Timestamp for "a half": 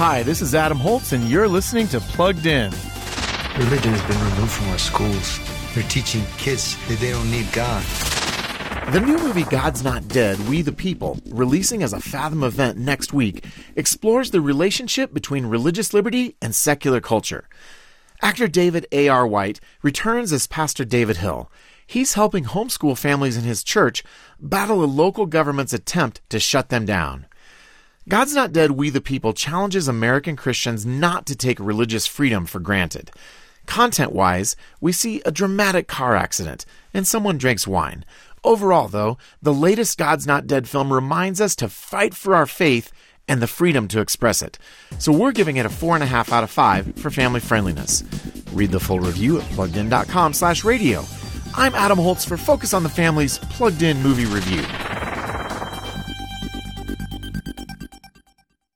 46.02-46.32